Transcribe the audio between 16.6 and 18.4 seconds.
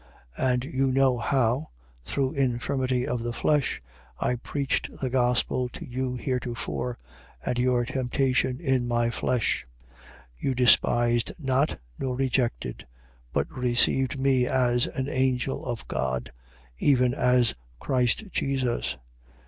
even as Christ